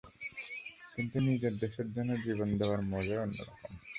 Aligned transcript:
কিন্তু 0.93 1.17
নিজের 1.27 1.53
দেশের 1.61 1.87
জন্য 1.95 2.11
জীবন 2.23 2.49
নেওয়ার 2.53 2.81
মজাই 2.91 3.21
অন্যরকম। 3.23 3.71